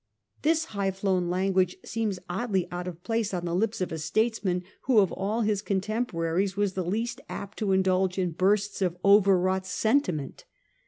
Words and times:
This 0.41 0.65
high 0.73 0.89
flown 0.89 1.29
language 1.29 1.77
seems 1.85 2.17
oddly 2.27 2.67
out 2.71 2.87
of 2.87 3.03
place 3.03 3.35
on 3.35 3.45
the 3.45 3.53
lips 3.53 3.81
of 3.81 3.91
a 3.91 3.99
statesman 3.99 4.63
who 4.85 4.97
of 4.97 5.11
all 5.11 5.41
his 5.41 5.61
contemporaries 5.61 6.57
was 6.57 6.73
the 6.73 6.83
least 6.83 7.21
apt 7.29 7.59
to 7.59 7.71
indulge 7.71 8.17
in 8.17 8.31
bursts 8.31 8.81
of 8.81 8.97
overwrought 9.05 9.67
sentiment. 9.67 10.45